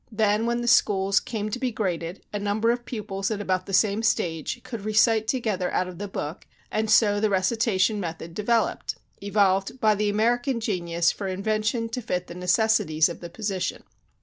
Then 0.11 0.47
when 0.47 0.61
the 0.61 0.67
schools 0.67 1.19
came 1.19 1.51
to 1.51 1.59
be 1.59 1.69
graded, 1.71 2.23
a 2.33 2.39
number 2.39 2.71
of 2.71 2.85
pupils 2.85 3.29
at 3.29 3.39
about 3.39 3.67
the 3.67 3.71
same 3.71 4.01
stage 4.01 4.59
could 4.63 4.83
recite 4.83 5.27
together 5.27 5.71
out 5.71 5.87
of 5.87 5.99
the 5.99 6.07
book, 6.07 6.47
and 6.71 6.89
so 6.89 7.19
the 7.19 7.29
recitation 7.29 7.99
method 7.99 8.33
developed, 8.33 8.95
evolved 9.21 9.79
by 9.79 9.93
the 9.93 10.09
American 10.09 10.59
genius 10.59 11.11
for 11.11 11.27
invention 11.27 11.87
to 11.89 12.01
fit 12.01 12.25
the 12.25 12.33
necessities 12.33 13.09
of 13.09 13.19
the 13.19 13.29
position. 13.29 13.83